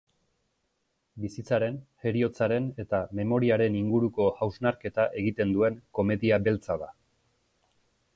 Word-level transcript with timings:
Bizitzaren, 1.23 1.75
heriotzaren 2.05 2.69
eta 2.83 3.01
memoriaren 3.19 3.77
inguruko 3.81 4.27
hausnarketa 4.45 5.05
egiten 5.21 5.53
duen 5.59 5.77
komedia 5.99 6.41
beltza 6.49 6.79
da. 6.85 6.89